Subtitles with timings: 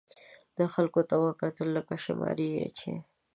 [0.55, 2.91] ده خلکو ته وکتل، لکه شماري یې چې.